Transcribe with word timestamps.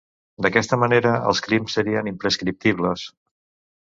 D'aquesta 0.43 0.79
manera, 0.83 1.11
els 1.31 1.41
crims 1.49 1.75
serien 1.81 2.09
imprescriptibles. 2.13 3.05